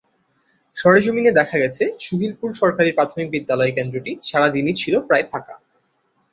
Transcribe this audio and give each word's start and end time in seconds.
সরেজমিনে 0.75 1.31
দেখা 1.31 1.57
গেছে, 1.57 1.83
সুহিলপুর 1.99 2.49
সরকারি 2.53 2.91
প্রাথমিক 2.91 3.27
বিদ্যালয় 3.31 3.75
কেন্দ্রটি 3.77 4.11
সারা 4.23 4.47
দিনই 4.55 4.75
ছিল 4.81 4.93
প্রায় 5.07 5.25
ফাঁকা। 5.31 5.55